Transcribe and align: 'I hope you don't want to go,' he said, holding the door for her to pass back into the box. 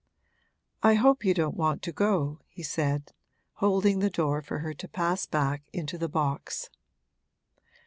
'I 0.81 0.95
hope 0.95 1.23
you 1.23 1.35
don't 1.35 1.55
want 1.55 1.83
to 1.83 1.91
go,' 1.91 2.39
he 2.47 2.63
said, 2.63 3.13
holding 3.57 3.99
the 3.99 4.09
door 4.09 4.41
for 4.41 4.57
her 4.57 4.73
to 4.73 4.87
pass 4.87 5.27
back 5.27 5.61
into 5.73 5.95
the 5.95 6.09
box. 6.09 6.71